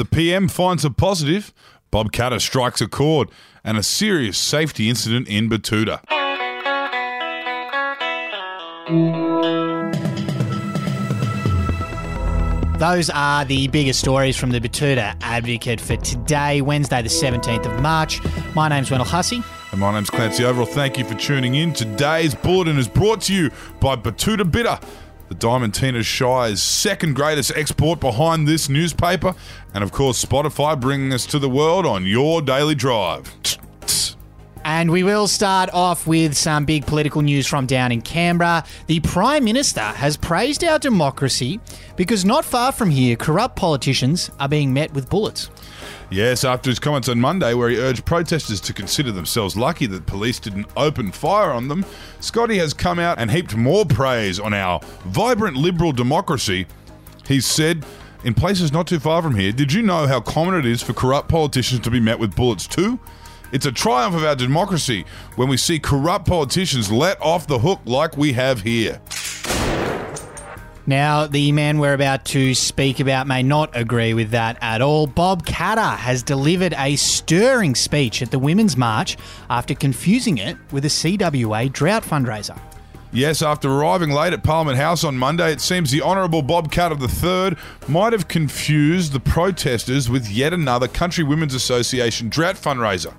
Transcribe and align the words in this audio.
The 0.00 0.06
PM 0.06 0.48
finds 0.48 0.82
a 0.82 0.90
positive, 0.90 1.52
Bob 1.90 2.10
Katter 2.10 2.40
strikes 2.40 2.80
a 2.80 2.88
chord, 2.88 3.28
and 3.62 3.76
a 3.76 3.82
serious 3.82 4.38
safety 4.38 4.88
incident 4.88 5.28
in 5.28 5.50
Betoota. 5.50 6.00
Those 12.78 13.10
are 13.10 13.44
the 13.44 13.68
biggest 13.68 14.00
stories 14.00 14.38
from 14.38 14.52
the 14.52 14.58
Betoota 14.58 15.14
Advocate 15.20 15.82
for 15.82 15.96
today, 15.96 16.62
Wednesday, 16.62 17.02
the 17.02 17.10
17th 17.10 17.66
of 17.66 17.82
March. 17.82 18.22
My 18.54 18.70
name's 18.70 18.90
Wendell 18.90 19.06
Hussey. 19.06 19.42
And 19.70 19.80
my 19.80 19.92
name's 19.92 20.08
Clancy 20.08 20.44
Overell. 20.44 20.66
Thank 20.66 20.96
you 20.96 21.04
for 21.04 21.14
tuning 21.16 21.56
in. 21.56 21.74
Today's 21.74 22.34
bulletin 22.34 22.78
is 22.78 22.88
brought 22.88 23.20
to 23.24 23.34
you 23.34 23.50
by 23.80 23.96
Betoota 23.96 24.50
Bitter, 24.50 24.80
the 25.30 25.36
Diamantina 25.36 26.04
Shire's 26.04 26.60
second 26.60 27.14
greatest 27.14 27.52
export 27.54 28.00
behind 28.00 28.48
this 28.48 28.68
newspaper. 28.68 29.32
And 29.72 29.84
of 29.84 29.92
course, 29.92 30.22
Spotify 30.22 30.78
bringing 30.78 31.12
us 31.12 31.24
to 31.26 31.38
the 31.38 31.48
world 31.48 31.86
on 31.86 32.04
your 32.04 32.42
daily 32.42 32.74
drive. 32.74 33.32
And 34.72 34.92
we 34.92 35.02
will 35.02 35.26
start 35.26 35.68
off 35.72 36.06
with 36.06 36.36
some 36.36 36.64
big 36.64 36.86
political 36.86 37.22
news 37.22 37.44
from 37.44 37.66
down 37.66 37.90
in 37.90 38.02
Canberra. 38.02 38.62
The 38.86 39.00
Prime 39.00 39.42
Minister 39.42 39.80
has 39.80 40.16
praised 40.16 40.62
our 40.62 40.78
democracy 40.78 41.58
because 41.96 42.24
not 42.24 42.44
far 42.44 42.70
from 42.70 42.88
here, 42.88 43.16
corrupt 43.16 43.56
politicians 43.56 44.30
are 44.38 44.48
being 44.48 44.72
met 44.72 44.94
with 44.94 45.10
bullets. 45.10 45.50
Yes, 46.08 46.44
after 46.44 46.70
his 46.70 46.78
comments 46.78 47.08
on 47.08 47.18
Monday, 47.18 47.52
where 47.52 47.68
he 47.68 47.78
urged 47.78 48.04
protesters 48.04 48.60
to 48.60 48.72
consider 48.72 49.10
themselves 49.10 49.56
lucky 49.56 49.86
that 49.86 50.06
police 50.06 50.38
didn't 50.38 50.68
open 50.76 51.10
fire 51.10 51.50
on 51.50 51.66
them, 51.66 51.84
Scotty 52.20 52.56
has 52.58 52.72
come 52.72 53.00
out 53.00 53.18
and 53.18 53.28
heaped 53.28 53.56
more 53.56 53.84
praise 53.84 54.38
on 54.38 54.54
our 54.54 54.78
vibrant 55.06 55.56
liberal 55.56 55.90
democracy. 55.90 56.68
He 57.26 57.40
said, 57.40 57.84
in 58.22 58.34
places 58.34 58.70
not 58.70 58.86
too 58.86 59.00
far 59.00 59.20
from 59.20 59.34
here, 59.34 59.50
did 59.50 59.72
you 59.72 59.82
know 59.82 60.06
how 60.06 60.20
common 60.20 60.54
it 60.54 60.64
is 60.64 60.80
for 60.80 60.92
corrupt 60.92 61.28
politicians 61.28 61.80
to 61.80 61.90
be 61.90 61.98
met 61.98 62.20
with 62.20 62.36
bullets 62.36 62.68
too? 62.68 63.00
It's 63.52 63.66
a 63.66 63.72
triumph 63.72 64.14
of 64.14 64.24
our 64.24 64.36
democracy 64.36 65.04
when 65.34 65.48
we 65.48 65.56
see 65.56 65.78
corrupt 65.78 66.26
politicians 66.26 66.90
let 66.92 67.20
off 67.20 67.46
the 67.46 67.58
hook 67.58 67.80
like 67.84 68.16
we 68.16 68.32
have 68.34 68.62
here. 68.62 69.00
Now, 70.86 71.26
the 71.26 71.52
man 71.52 71.78
we're 71.78 71.94
about 71.94 72.24
to 72.26 72.54
speak 72.54 73.00
about 73.00 73.26
may 73.26 73.42
not 73.42 73.76
agree 73.76 74.14
with 74.14 74.30
that 74.30 74.56
at 74.60 74.80
all. 74.82 75.06
Bob 75.06 75.46
Katter 75.46 75.96
has 75.96 76.22
delivered 76.22 76.74
a 76.76 76.96
stirring 76.96 77.74
speech 77.74 78.22
at 78.22 78.30
the 78.30 78.38
Women's 78.38 78.76
March 78.76 79.16
after 79.48 79.74
confusing 79.74 80.38
it 80.38 80.56
with 80.72 80.84
a 80.84 80.88
CWA 80.88 81.72
drought 81.72 82.02
fundraiser. 82.02 82.58
Yes, 83.12 83.42
after 83.42 83.68
arriving 83.68 84.12
late 84.12 84.32
at 84.32 84.44
Parliament 84.44 84.78
House 84.78 85.02
on 85.02 85.18
Monday, 85.18 85.50
it 85.50 85.60
seems 85.60 85.90
the 85.90 86.00
Honourable 86.00 86.42
Bob 86.42 86.70
Katter 86.70 86.96
III 86.96 87.58
might 87.88 88.12
have 88.12 88.28
confused 88.28 89.12
the 89.12 89.18
protesters 89.18 90.08
with 90.08 90.30
yet 90.30 90.52
another 90.52 90.86
Country 90.86 91.24
Women's 91.24 91.52
Association 91.54 92.28
drought 92.28 92.54
fundraiser. 92.54 93.12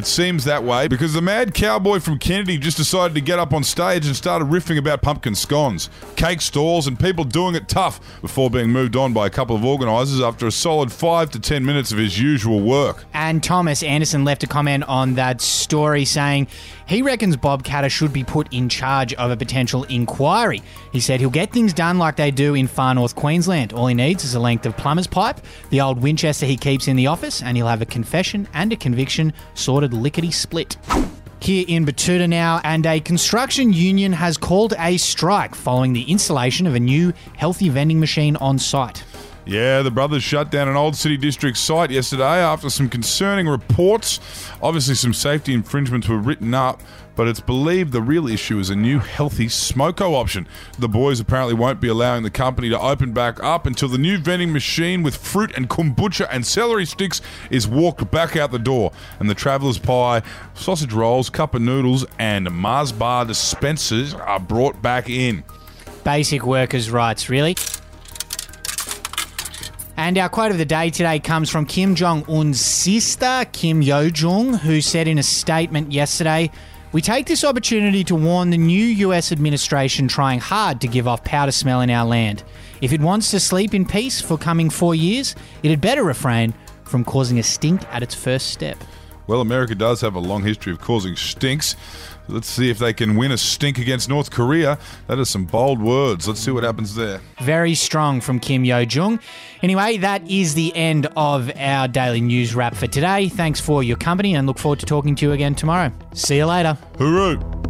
It 0.00 0.06
seems 0.06 0.44
that 0.44 0.64
way 0.64 0.88
because 0.88 1.12
the 1.12 1.20
mad 1.20 1.52
cowboy 1.52 2.00
from 2.00 2.18
Kennedy 2.18 2.56
just 2.56 2.78
decided 2.78 3.14
to 3.16 3.20
get 3.20 3.38
up 3.38 3.52
on 3.52 3.62
stage 3.62 4.06
and 4.06 4.16
started 4.16 4.46
riffing 4.48 4.78
about 4.78 5.02
pumpkin 5.02 5.34
scones, 5.34 5.90
cake 6.16 6.40
stalls, 6.40 6.86
and 6.86 6.98
people 6.98 7.22
doing 7.22 7.54
it 7.54 7.68
tough 7.68 8.00
before 8.22 8.48
being 8.48 8.70
moved 8.70 8.96
on 8.96 9.12
by 9.12 9.26
a 9.26 9.30
couple 9.30 9.54
of 9.54 9.62
organisers 9.62 10.22
after 10.22 10.46
a 10.46 10.50
solid 10.50 10.90
five 10.90 11.28
to 11.32 11.38
ten 11.38 11.66
minutes 11.66 11.92
of 11.92 11.98
his 11.98 12.18
usual 12.18 12.62
work. 12.62 13.04
And 13.12 13.44
Thomas 13.44 13.82
Anderson 13.82 14.24
left 14.24 14.42
a 14.42 14.46
comment 14.46 14.84
on 14.84 15.16
that 15.16 15.42
story 15.42 16.06
saying 16.06 16.46
he 16.86 17.02
reckons 17.02 17.36
Bob 17.36 17.62
Katter 17.62 17.90
should 17.90 18.12
be 18.14 18.24
put 18.24 18.50
in 18.54 18.70
charge 18.70 19.12
of 19.14 19.30
a 19.30 19.36
potential 19.36 19.84
inquiry. 19.84 20.62
He 20.92 21.00
said 21.00 21.20
he'll 21.20 21.28
get 21.28 21.52
things 21.52 21.74
done 21.74 21.98
like 21.98 22.16
they 22.16 22.30
do 22.30 22.54
in 22.54 22.66
far 22.66 22.94
north 22.94 23.14
Queensland. 23.14 23.74
All 23.74 23.86
he 23.86 23.94
needs 23.94 24.24
is 24.24 24.34
a 24.34 24.40
length 24.40 24.64
of 24.64 24.78
plumber's 24.78 25.06
pipe, 25.06 25.40
the 25.68 25.82
old 25.82 26.00
Winchester 26.00 26.46
he 26.46 26.56
keeps 26.56 26.88
in 26.88 26.96
the 26.96 27.06
office, 27.06 27.42
and 27.42 27.54
he'll 27.54 27.68
have 27.68 27.82
a 27.82 27.86
confession 27.86 28.48
and 28.54 28.72
a 28.72 28.76
conviction 28.76 29.34
sorted 29.52 29.89
lickety 29.92 30.30
split. 30.30 30.76
Here 31.40 31.64
in 31.66 31.86
Betoota 31.86 32.28
now, 32.28 32.60
and 32.64 32.84
a 32.84 33.00
construction 33.00 33.72
union 33.72 34.12
has 34.12 34.36
called 34.36 34.74
a 34.78 34.98
strike 34.98 35.54
following 35.54 35.94
the 35.94 36.02
installation 36.02 36.66
of 36.66 36.74
a 36.74 36.80
new 36.80 37.14
healthy 37.36 37.70
vending 37.70 37.98
machine 37.98 38.36
on 38.36 38.58
site. 38.58 39.04
Yeah, 39.46 39.82
the 39.82 39.90
brothers 39.90 40.22
shut 40.22 40.50
down 40.50 40.68
an 40.68 40.76
old 40.76 40.94
city 40.94 41.16
district 41.16 41.56
site 41.56 41.90
yesterday 41.90 42.40
after 42.40 42.68
some 42.70 42.88
concerning 42.88 43.48
reports. 43.48 44.20
Obviously, 44.62 44.94
some 44.94 45.14
safety 45.14 45.54
infringements 45.54 46.08
were 46.08 46.18
written 46.18 46.52
up, 46.52 46.82
but 47.16 47.26
it's 47.26 47.40
believed 47.40 47.92
the 47.92 48.02
real 48.02 48.28
issue 48.28 48.58
is 48.58 48.70
a 48.70 48.76
new 48.76 48.98
healthy 48.98 49.46
smoko 49.46 50.14
option. 50.14 50.46
The 50.78 50.88
boys 50.88 51.20
apparently 51.20 51.54
won't 51.54 51.80
be 51.80 51.88
allowing 51.88 52.22
the 52.22 52.30
company 52.30 52.68
to 52.68 52.78
open 52.78 53.12
back 53.12 53.42
up 53.42 53.66
until 53.66 53.88
the 53.88 53.98
new 53.98 54.18
vending 54.18 54.52
machine 54.52 55.02
with 55.02 55.16
fruit 55.16 55.52
and 55.56 55.68
kombucha 55.68 56.28
and 56.30 56.46
celery 56.46 56.84
sticks 56.84 57.20
is 57.50 57.66
walked 57.66 58.10
back 58.10 58.36
out 58.36 58.52
the 58.52 58.58
door, 58.58 58.92
and 59.18 59.28
the 59.28 59.34
traveller's 59.34 59.78
pie, 59.78 60.22
sausage 60.54 60.92
rolls, 60.92 61.30
cup 61.30 61.54
of 61.54 61.62
noodles, 61.62 62.06
and 62.18 62.50
Mars 62.50 62.92
bar 62.92 63.24
dispensers 63.24 64.14
are 64.14 64.40
brought 64.40 64.80
back 64.82 65.08
in. 65.08 65.42
Basic 66.04 66.44
workers' 66.44 66.90
rights, 66.90 67.28
really. 67.28 67.56
And 70.00 70.16
our 70.16 70.30
quote 70.30 70.50
of 70.50 70.56
the 70.56 70.64
day 70.64 70.88
today 70.88 71.18
comes 71.18 71.50
from 71.50 71.66
Kim 71.66 71.94
Jong 71.94 72.24
un's 72.26 72.58
sister, 72.58 73.44
Kim 73.52 73.82
Yo 73.82 74.08
Jong, 74.08 74.54
who 74.54 74.80
said 74.80 75.06
in 75.06 75.18
a 75.18 75.22
statement 75.22 75.92
yesterday 75.92 76.50
We 76.92 77.02
take 77.02 77.26
this 77.26 77.44
opportunity 77.44 78.02
to 78.04 78.14
warn 78.14 78.48
the 78.48 78.56
new 78.56 78.82
US 78.82 79.30
administration 79.30 80.08
trying 80.08 80.40
hard 80.40 80.80
to 80.80 80.88
give 80.88 81.06
off 81.06 81.22
powder 81.22 81.52
smell 81.52 81.82
in 81.82 81.90
our 81.90 82.06
land. 82.06 82.44
If 82.80 82.94
it 82.94 83.02
wants 83.02 83.30
to 83.32 83.40
sleep 83.40 83.74
in 83.74 83.84
peace 83.84 84.22
for 84.22 84.38
coming 84.38 84.70
four 84.70 84.94
years, 84.94 85.36
it 85.62 85.68
had 85.68 85.82
better 85.82 86.02
refrain 86.02 86.54
from 86.84 87.04
causing 87.04 87.38
a 87.38 87.42
stink 87.42 87.82
at 87.92 88.02
its 88.02 88.14
first 88.14 88.52
step. 88.52 88.78
Well, 89.30 89.40
America 89.40 89.76
does 89.76 90.00
have 90.00 90.16
a 90.16 90.18
long 90.18 90.42
history 90.42 90.72
of 90.72 90.80
causing 90.80 91.14
stinks. 91.14 91.76
Let's 92.26 92.48
see 92.48 92.68
if 92.68 92.80
they 92.80 92.92
can 92.92 93.14
win 93.14 93.30
a 93.30 93.38
stink 93.38 93.78
against 93.78 94.08
North 94.08 94.32
Korea. 94.32 94.76
That 95.06 95.20
is 95.20 95.28
some 95.28 95.44
bold 95.44 95.80
words. 95.80 96.26
Let's 96.26 96.40
see 96.40 96.50
what 96.50 96.64
happens 96.64 96.96
there. 96.96 97.20
Very 97.40 97.76
strong 97.76 98.20
from 98.20 98.40
Kim 98.40 98.64
Yo 98.64 98.84
Jong. 98.84 99.20
Anyway, 99.62 99.98
that 99.98 100.28
is 100.28 100.54
the 100.54 100.74
end 100.74 101.06
of 101.14 101.48
our 101.56 101.86
daily 101.86 102.20
news 102.20 102.56
wrap 102.56 102.74
for 102.74 102.88
today. 102.88 103.28
Thanks 103.28 103.60
for 103.60 103.84
your 103.84 103.96
company 103.98 104.34
and 104.34 104.48
look 104.48 104.58
forward 104.58 104.80
to 104.80 104.86
talking 104.86 105.14
to 105.14 105.26
you 105.26 105.30
again 105.30 105.54
tomorrow. 105.54 105.92
See 106.12 106.38
you 106.38 106.46
later. 106.46 106.76
Hooroo! 106.94 107.69